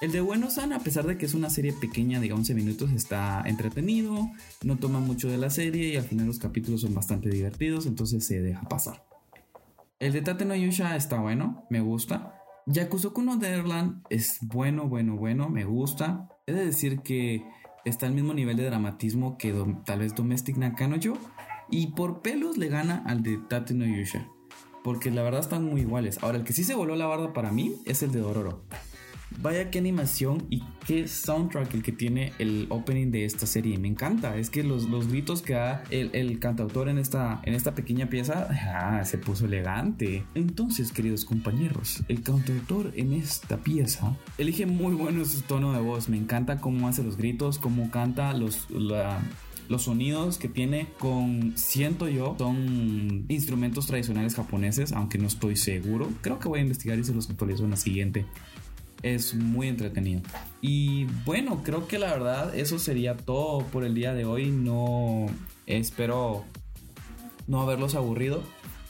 El 0.00 0.12
de 0.12 0.20
Bueno 0.20 0.50
San, 0.50 0.72
a 0.74 0.80
pesar 0.80 1.06
de 1.06 1.16
que 1.16 1.24
es 1.24 1.32
una 1.32 1.48
serie 1.48 1.72
pequeña 1.72 2.20
de 2.20 2.30
11 2.30 2.54
minutos, 2.54 2.90
está 2.90 3.42
entretenido, 3.46 4.30
no 4.62 4.76
toma 4.76 5.00
mucho 5.00 5.28
de 5.28 5.38
la 5.38 5.48
serie 5.48 5.88
y 5.88 5.96
al 5.96 6.04
final 6.04 6.26
los 6.26 6.38
capítulos 6.38 6.82
son 6.82 6.92
bastante 6.92 7.30
divertidos, 7.30 7.86
entonces 7.86 8.26
se 8.26 8.42
deja 8.42 8.68
pasar. 8.68 9.02
El 9.98 10.12
de 10.12 10.20
Tate 10.20 10.44
no 10.44 10.52
está 10.52 11.18
bueno, 11.18 11.64
me 11.70 11.80
gusta. 11.80 12.35
Yakusoku 12.68 13.22
no 13.22 13.36
Netherland 13.36 14.02
es 14.10 14.38
bueno, 14.42 14.88
bueno, 14.88 15.16
bueno, 15.16 15.48
me 15.48 15.64
gusta. 15.64 16.28
He 16.46 16.52
de 16.52 16.66
decir 16.66 17.00
que 17.00 17.44
está 17.84 18.06
al 18.06 18.12
mismo 18.12 18.34
nivel 18.34 18.56
de 18.56 18.64
dramatismo 18.64 19.38
que 19.38 19.54
tal 19.84 20.00
vez 20.00 20.16
Domestic 20.16 20.56
Nakano 20.56 20.96
yo. 20.96 21.14
Y 21.70 21.88
por 21.88 22.22
pelos 22.22 22.58
le 22.58 22.68
gana 22.68 23.04
al 23.06 23.22
de 23.22 23.38
Tate 23.38 23.72
no 23.72 23.84
Yusha. 23.84 24.28
Porque 24.82 25.12
la 25.12 25.22
verdad 25.22 25.40
están 25.40 25.64
muy 25.64 25.82
iguales. 25.82 26.18
Ahora, 26.22 26.38
el 26.38 26.44
que 26.44 26.52
sí 26.52 26.64
se 26.64 26.74
voló 26.74 26.96
la 26.96 27.06
barda 27.06 27.32
para 27.32 27.52
mí 27.52 27.76
es 27.84 28.02
el 28.02 28.10
de 28.10 28.18
Dororo. 28.18 28.64
Vaya 29.38 29.70
qué 29.70 29.78
animación 29.78 30.46
y 30.50 30.62
qué 30.86 31.08
soundtrack 31.08 31.74
el 31.74 31.82
que 31.82 31.92
tiene 31.92 32.32
el 32.38 32.66
opening 32.70 33.10
de 33.10 33.24
esta 33.24 33.46
serie. 33.46 33.76
Me 33.76 33.88
encanta. 33.88 34.36
Es 34.36 34.50
que 34.50 34.62
los, 34.62 34.88
los 34.88 35.08
gritos 35.08 35.42
que 35.42 35.54
da 35.54 35.82
el, 35.90 36.38
cantautor 36.38 36.88
en 36.88 36.98
esta, 36.98 37.40
en 37.44 37.54
esta 37.54 37.74
pequeña 37.74 38.08
pieza 38.08 38.48
ah, 38.50 39.04
se 39.04 39.18
puso 39.18 39.46
elegante. 39.46 40.24
Entonces, 40.34 40.92
queridos 40.92 41.24
compañeros, 41.24 42.02
el 42.08 42.22
cantautor 42.22 42.92
en 42.94 43.12
esta 43.12 43.58
pieza 43.58 44.16
elige 44.38 44.64
muy 44.64 44.94
bueno 44.94 45.24
su 45.24 45.42
tono 45.42 45.72
de 45.72 45.80
voz. 45.80 46.08
Me 46.08 46.16
encanta 46.16 46.60
cómo 46.60 46.88
hace 46.88 47.02
los 47.02 47.16
gritos, 47.16 47.58
cómo 47.58 47.90
canta, 47.90 48.32
los, 48.32 48.68
los 48.70 49.82
sonidos 49.82 50.38
que 50.38 50.48
tiene 50.48 50.88
con, 50.98 51.52
siento 51.56 52.08
yo, 52.08 52.36
son 52.38 53.26
instrumentos 53.28 53.86
tradicionales 53.86 54.34
japoneses, 54.36 54.92
aunque 54.92 55.18
no 55.18 55.26
estoy 55.26 55.56
seguro. 55.56 56.08
Creo 56.20 56.38
que 56.38 56.48
voy 56.48 56.60
a 56.60 56.62
investigar 56.62 56.98
y 56.98 57.04
se 57.04 57.12
los 57.12 57.28
actualizo 57.28 57.64
en 57.64 57.70
la 57.70 57.76
siguiente 57.76 58.24
es 59.02 59.34
muy 59.34 59.68
entretenido. 59.68 60.22
Y 60.60 61.04
bueno, 61.24 61.62
creo 61.62 61.86
que 61.86 61.98
la 61.98 62.10
verdad 62.10 62.56
eso 62.56 62.78
sería 62.78 63.16
todo 63.16 63.64
por 63.66 63.84
el 63.84 63.94
día 63.94 64.14
de 64.14 64.24
hoy. 64.24 64.50
No 64.50 65.26
espero 65.66 66.44
no 67.46 67.60
haberlos 67.60 67.94
aburrido. 67.94 68.42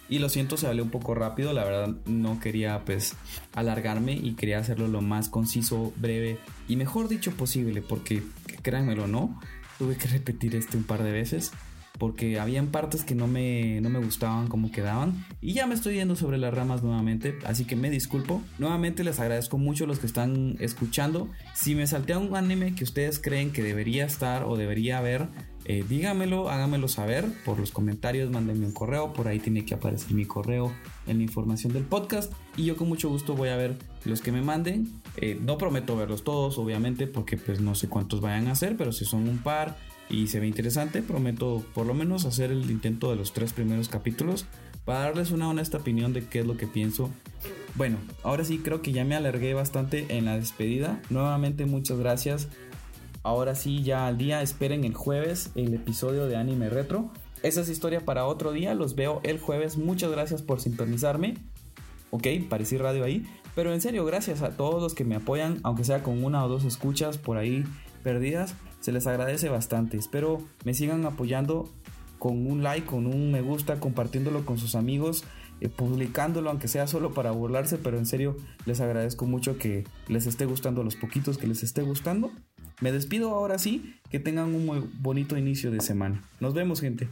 Y 0.08 0.20
lo 0.20 0.28
siento, 0.28 0.56
se 0.56 0.66
salió 0.66 0.84
un 0.84 0.90
poco 0.90 1.14
rápido. 1.14 1.52
La 1.52 1.64
verdad 1.64 1.94
no 2.06 2.38
quería 2.38 2.84
pues 2.84 3.14
alargarme 3.54 4.12
y 4.12 4.34
quería 4.34 4.58
hacerlo 4.58 4.86
lo 4.86 5.00
más 5.00 5.28
conciso, 5.28 5.92
breve 5.96 6.38
y 6.68 6.76
mejor 6.76 7.08
dicho 7.08 7.32
posible. 7.32 7.82
Porque 7.82 8.22
créanmelo, 8.62 9.06
no. 9.06 9.40
Tuve 9.78 9.96
que 9.96 10.08
repetir 10.08 10.56
este 10.56 10.76
un 10.76 10.84
par 10.84 11.02
de 11.02 11.12
veces 11.12 11.52
porque 11.98 12.38
habían 12.38 12.68
partes 12.68 13.04
que 13.04 13.14
no 13.14 13.26
me, 13.26 13.80
no 13.80 13.90
me 13.90 13.98
gustaban 13.98 14.48
como 14.48 14.70
quedaban 14.70 15.24
y 15.40 15.54
ya 15.54 15.66
me 15.66 15.74
estoy 15.74 15.94
yendo 15.94 16.16
sobre 16.16 16.38
las 16.38 16.52
ramas 16.54 16.82
nuevamente, 16.82 17.38
así 17.44 17.64
que 17.64 17.76
me 17.76 17.90
disculpo. 17.90 18.42
Nuevamente 18.58 19.04
les 19.04 19.20
agradezco 19.20 19.58
mucho 19.58 19.84
a 19.84 19.86
los 19.86 19.98
que 19.98 20.06
están 20.06 20.56
escuchando. 20.60 21.28
Si 21.54 21.74
me 21.74 21.86
saltea 21.86 22.18
un 22.18 22.34
anime 22.36 22.74
que 22.74 22.84
ustedes 22.84 23.18
creen 23.18 23.52
que 23.52 23.62
debería 23.62 24.04
estar 24.04 24.44
o 24.44 24.56
debería 24.56 24.98
haber, 24.98 25.28
eh, 25.64 25.84
dígamelo, 25.88 26.48
hágamelo 26.48 26.86
saber 26.86 27.26
por 27.44 27.58
los 27.58 27.72
comentarios, 27.72 28.30
mándenme 28.30 28.66
un 28.66 28.72
correo, 28.72 29.12
por 29.12 29.26
ahí 29.26 29.40
tiene 29.40 29.64
que 29.64 29.74
aparecer 29.74 30.12
mi 30.12 30.24
correo 30.24 30.72
en 31.06 31.18
la 31.18 31.24
información 31.24 31.72
del 31.72 31.82
podcast 31.82 32.32
y 32.56 32.64
yo 32.64 32.76
con 32.76 32.88
mucho 32.88 33.08
gusto 33.08 33.34
voy 33.34 33.48
a 33.48 33.56
ver 33.56 33.76
los 34.04 34.20
que 34.20 34.32
me 34.32 34.42
manden. 34.42 34.88
Eh, 35.16 35.38
no 35.40 35.58
prometo 35.58 35.96
verlos 35.96 36.24
todos, 36.24 36.58
obviamente, 36.58 37.06
porque 37.06 37.36
pues 37.36 37.60
no 37.60 37.74
sé 37.74 37.88
cuántos 37.88 38.20
vayan 38.20 38.48
a 38.48 38.52
hacer, 38.52 38.76
pero 38.76 38.92
si 38.92 39.04
son 39.04 39.28
un 39.28 39.38
par 39.38 39.76
y 40.08 40.28
se 40.28 40.40
ve 40.40 40.46
interesante. 40.46 41.02
Prometo 41.02 41.64
por 41.74 41.86
lo 41.86 41.94
menos 41.94 42.24
hacer 42.24 42.50
el 42.50 42.70
intento 42.70 43.10
de 43.10 43.16
los 43.16 43.32
tres 43.32 43.52
primeros 43.52 43.88
capítulos 43.88 44.46
para 44.84 45.00
darles 45.00 45.30
una 45.30 45.48
honesta 45.48 45.78
opinión 45.78 46.12
de 46.12 46.26
qué 46.26 46.40
es 46.40 46.46
lo 46.46 46.56
que 46.56 46.66
pienso. 46.66 47.10
Bueno, 47.74 47.98
ahora 48.22 48.44
sí 48.44 48.58
creo 48.58 48.80
que 48.82 48.92
ya 48.92 49.04
me 49.04 49.16
alargué 49.16 49.52
bastante 49.52 50.06
en 50.16 50.24
la 50.24 50.36
despedida. 50.36 51.00
Nuevamente 51.10 51.66
muchas 51.66 51.98
gracias. 51.98 52.48
Ahora 53.22 53.56
sí, 53.56 53.82
ya 53.82 54.06
al 54.06 54.18
día, 54.18 54.40
esperen 54.40 54.84
el 54.84 54.94
jueves 54.94 55.50
el 55.56 55.74
episodio 55.74 56.26
de 56.26 56.36
Anime 56.36 56.70
Retro. 56.70 57.10
Esa 57.42 57.60
es 57.60 57.68
historia 57.68 58.04
para 58.04 58.24
otro 58.24 58.52
día, 58.52 58.74
los 58.74 58.94
veo 58.94 59.20
el 59.24 59.40
jueves. 59.40 59.76
Muchas 59.76 60.10
gracias 60.10 60.42
por 60.42 60.60
sintonizarme. 60.60 61.34
Ok, 62.10 62.26
parecí 62.48 62.78
radio 62.78 63.04
ahí. 63.04 63.26
Pero 63.56 63.72
en 63.74 63.80
serio, 63.80 64.04
gracias 64.04 64.42
a 64.42 64.50
todos 64.50 64.82
los 64.82 64.94
que 64.94 65.04
me 65.04 65.16
apoyan, 65.16 65.58
aunque 65.64 65.84
sea 65.84 66.02
con 66.02 66.22
una 66.22 66.44
o 66.44 66.48
dos 66.48 66.64
escuchas 66.64 67.18
por 67.18 67.36
ahí 67.36 67.64
perdidas. 68.02 68.54
Se 68.86 68.92
les 68.92 69.08
agradece 69.08 69.48
bastante. 69.48 69.96
Espero 69.96 70.38
me 70.64 70.72
sigan 70.72 71.06
apoyando 71.06 71.68
con 72.20 72.46
un 72.46 72.62
like, 72.62 72.86
con 72.86 73.08
un 73.08 73.32
me 73.32 73.40
gusta, 73.40 73.80
compartiéndolo 73.80 74.46
con 74.46 74.58
sus 74.58 74.76
amigos, 74.76 75.24
eh, 75.60 75.68
publicándolo, 75.68 76.50
aunque 76.50 76.68
sea 76.68 76.86
solo 76.86 77.12
para 77.12 77.32
burlarse, 77.32 77.78
pero 77.78 77.98
en 77.98 78.06
serio 78.06 78.36
les 78.64 78.80
agradezco 78.80 79.26
mucho 79.26 79.58
que 79.58 79.82
les 80.06 80.28
esté 80.28 80.44
gustando 80.44 80.84
los 80.84 80.94
poquitos 80.94 81.36
que 81.36 81.48
les 81.48 81.64
esté 81.64 81.82
gustando. 81.82 82.30
Me 82.80 82.92
despido 82.92 83.32
ahora 83.34 83.58
sí, 83.58 83.96
que 84.08 84.20
tengan 84.20 84.54
un 84.54 84.64
muy 84.64 84.88
bonito 85.00 85.36
inicio 85.36 85.72
de 85.72 85.80
semana. 85.80 86.22
Nos 86.38 86.54
vemos 86.54 86.80
gente. 86.80 87.08